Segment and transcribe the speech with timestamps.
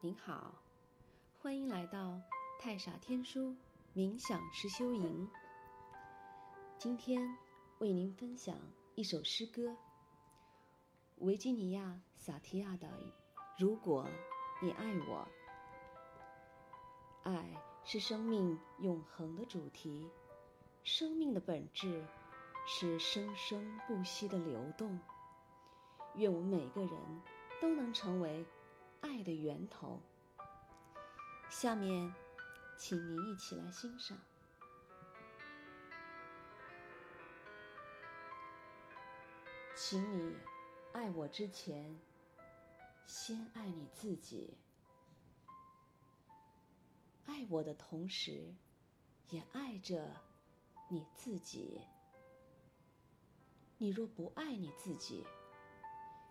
[0.00, 0.54] 您好，
[1.40, 2.20] 欢迎来到
[2.60, 3.56] 太傻天书
[3.94, 5.26] 冥想实修营。
[6.78, 7.34] 今天
[7.78, 8.54] 为您分享
[8.94, 9.74] 一首诗歌——
[11.16, 12.86] 维吉尼亚·萨提亚的
[13.58, 14.06] 《如果
[14.62, 15.26] 你爱我》。
[17.30, 17.50] 爱
[17.82, 20.06] 是生命永恒的主题，
[20.84, 22.04] 生命的本质
[22.66, 25.00] 是生生不息的流动。
[26.16, 27.22] 愿我们每个人
[27.62, 28.44] 都能成为
[29.00, 30.00] 爱的源头。
[31.48, 32.14] 下面，
[32.76, 34.18] 请您一起来欣赏。
[39.74, 40.34] 请你
[40.92, 41.98] 爱我之前，
[43.06, 44.56] 先爱你自己。
[47.26, 48.54] 爱我的同时，
[49.28, 50.16] 也爱着
[50.88, 51.82] 你自己。
[53.78, 55.24] 你若不爱你自己，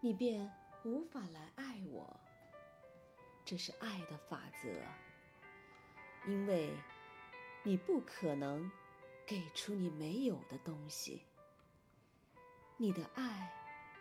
[0.00, 0.52] 你便
[0.84, 2.18] 无法来爱我。
[3.50, 4.68] 这是爱的法则，
[6.30, 6.70] 因为
[7.62, 8.70] 你不可能
[9.26, 11.22] 给出你没有的东西。
[12.76, 13.50] 你的爱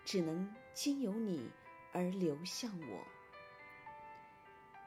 [0.04, 1.50] 只能经由你
[1.94, 3.08] 而流向我。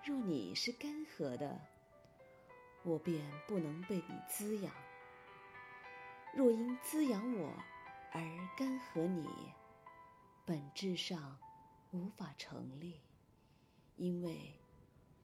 [0.05, 1.59] 若你是干涸的，
[2.83, 4.71] 我便不能被你滋养；
[6.34, 7.51] 若因滋养我
[8.12, 8.21] 而
[8.59, 9.27] 干涸你，
[10.45, 11.39] 本质上
[11.93, 13.01] 无法成立，
[13.97, 14.59] 因为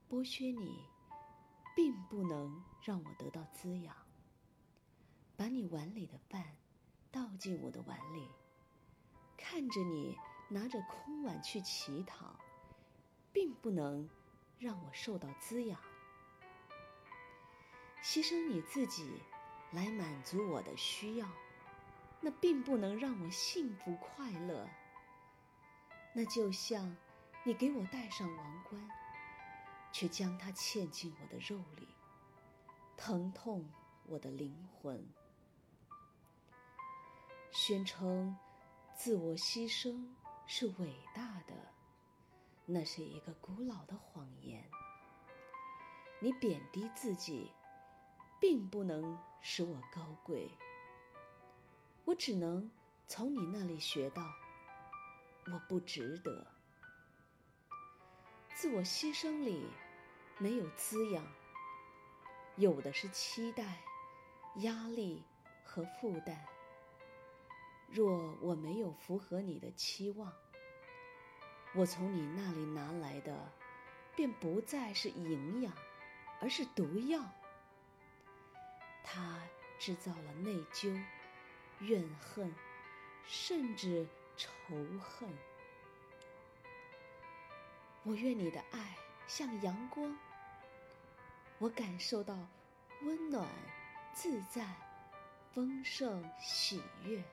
[0.09, 0.85] 剥削你，
[1.75, 3.95] 并不能让我得到滋养。
[5.35, 6.55] 把你碗里的饭
[7.11, 8.29] 倒进我的碗里，
[9.37, 10.17] 看着你
[10.49, 12.39] 拿着空碗去乞讨，
[13.31, 14.09] 并不能
[14.57, 15.79] 让我受到滋养。
[18.01, 19.21] 牺牲你自己
[19.73, 21.27] 来满足我的需要，
[22.21, 24.69] 那并不能让我幸福快乐。
[26.13, 26.95] 那就像
[27.43, 28.89] 你给我戴上王冠，
[29.99, 31.87] 却将它嵌进我的肉里，
[32.95, 33.67] 疼痛
[34.05, 35.03] 我的灵魂。
[37.51, 38.37] 宣称
[38.93, 40.07] 自我牺牲
[40.45, 41.73] 是伟大的，
[42.67, 44.63] 那是一个古老的谎言。
[46.19, 47.51] 你贬低自己。
[48.39, 50.47] 并不能使我高贵，
[52.05, 52.69] 我只能
[53.07, 54.21] 从你那里学到，
[55.51, 56.45] 我不值得。
[58.53, 59.65] 自我牺牲里
[60.39, 61.25] 没有滋养，
[62.57, 63.79] 有的是期待、
[64.57, 65.23] 压力
[65.63, 66.45] 和负担。
[67.87, 70.31] 若我没有符合你的期望，
[71.73, 73.51] 我从你那里拿来的
[74.15, 75.73] 便不再是营养，
[76.39, 77.19] 而是毒药。
[79.03, 79.41] 它
[79.79, 81.01] 制造了内疚、
[81.79, 82.53] 怨恨，
[83.25, 84.49] 甚至仇
[84.99, 85.29] 恨。
[88.03, 88.97] 我愿你的爱
[89.27, 90.17] 像阳光，
[91.59, 92.37] 我感受到
[93.01, 93.47] 温暖、
[94.13, 94.63] 自在、
[95.53, 97.23] 丰盛、喜悦。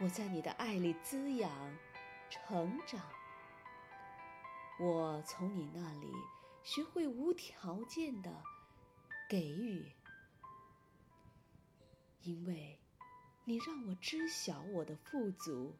[0.00, 1.50] 我在你的爱里滋养、
[2.28, 3.00] 成长。
[4.80, 6.10] 我从你那里
[6.64, 8.42] 学会无条件的
[9.28, 9.92] 给予。
[12.22, 12.76] 因为，
[13.44, 15.76] 你让我知晓我的富足，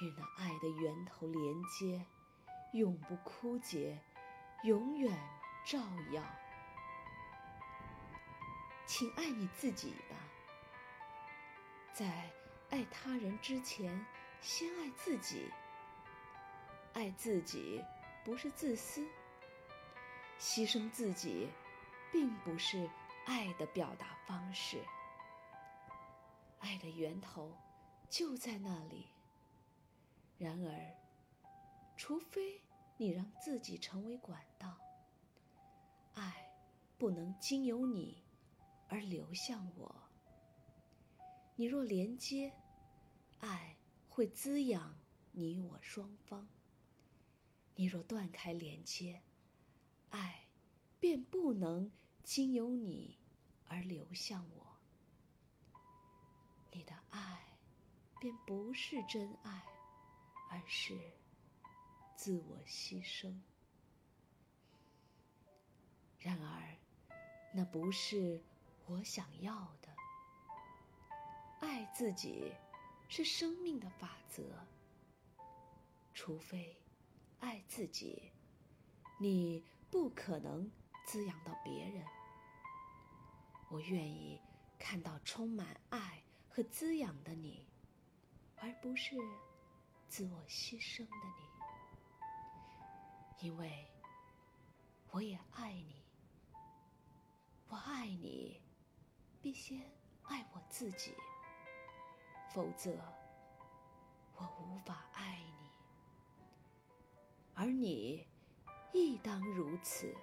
[0.00, 2.04] 与那爱的源头连接，
[2.72, 4.02] 永不枯竭，
[4.64, 5.16] 永远
[5.64, 5.78] 照
[6.12, 6.22] 耀。
[8.86, 10.16] 请爱你自己吧，
[11.92, 12.30] 在
[12.70, 14.04] 爱他人之前，
[14.40, 15.50] 先爱自己。
[16.92, 17.82] 爱自己
[18.22, 19.06] 不是自私，
[20.38, 21.48] 牺牲自己，
[22.12, 22.90] 并不是
[23.24, 24.84] 爱的表达方式。
[26.58, 27.50] 爱的源头
[28.10, 29.06] 就在那里。
[30.36, 30.70] 然而，
[31.96, 32.60] 除非
[32.98, 34.76] 你让自己成为管道，
[36.14, 36.50] 爱
[36.98, 38.22] 不能经由你
[38.88, 39.94] 而流向我。
[41.56, 42.52] 你若连接，
[43.40, 43.76] 爱
[44.08, 44.98] 会滋养
[45.32, 46.46] 你我双方；
[47.74, 49.22] 你若断开连接，
[50.10, 50.46] 爱
[50.98, 51.90] 便不能
[52.22, 53.18] 经由你
[53.68, 54.66] 而流向我。
[56.72, 57.44] 你的爱，
[58.20, 59.62] 便不是真爱，
[60.50, 60.98] 而是
[62.16, 63.38] 自我牺牲。
[66.22, 66.76] 然而，
[67.52, 68.40] 那不是
[68.86, 69.88] 我想要的。
[71.60, 72.52] 爱自己
[73.08, 74.42] 是生命的法则。
[76.14, 76.76] 除非
[77.40, 78.32] 爱自己，
[79.18, 80.70] 你不可能
[81.06, 82.04] 滋养到别人。
[83.70, 84.40] 我愿意
[84.78, 86.22] 看到充满爱。
[86.54, 87.66] 和滋养的你，
[88.58, 89.16] 而不是
[90.06, 91.26] 自我牺牲的
[93.40, 93.46] 你。
[93.46, 93.88] 因为
[95.12, 96.01] 我也爱你。
[97.72, 98.60] 我爱你，
[99.40, 99.80] 必先
[100.24, 101.14] 爱我自己，
[102.50, 102.90] 否则
[104.36, 105.70] 我无法爱你。
[107.54, 108.26] 而你
[108.92, 110.14] 亦当如此。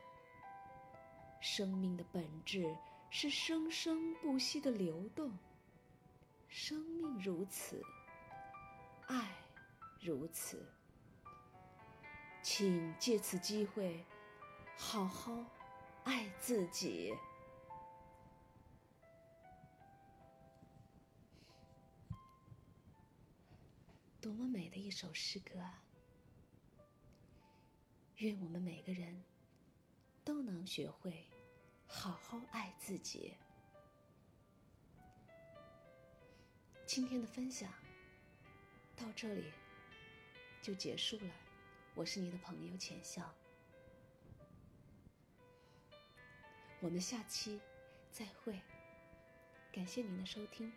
[1.42, 2.78] 生命的本质
[3.10, 5.36] 是生生不息的流动。
[6.50, 7.84] 生命如此，
[9.08, 9.28] 爱
[10.00, 10.72] 如此。
[12.44, 14.06] 请借此机会，
[14.78, 15.44] 好好
[16.04, 17.12] 爱自己。
[24.22, 25.84] 多么美的一首诗歌啊！
[28.18, 29.24] 愿我们每个人
[30.26, 31.26] 都能学会
[31.88, 33.34] 好好爱自己。
[36.86, 37.72] 今天的分享
[38.98, 39.46] 到这里
[40.62, 41.32] 就结束了。
[41.96, 43.34] 我是你的朋友浅笑，
[46.82, 47.62] 我们下期
[48.12, 48.60] 再会。
[49.72, 50.74] 感谢您的收听。